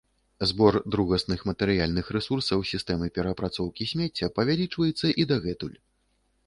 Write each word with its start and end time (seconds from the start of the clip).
Збор 0.51 0.77
другасных 0.95 1.43
матэрыяльных 1.49 2.09
рэсурсаў 2.17 2.65
сістэмы 2.71 3.13
пераапрацоўкі 3.19 3.89
смецця 3.93 4.33
павялічваецца 4.41 5.07
і 5.23 5.29
дагэтуль 5.33 5.77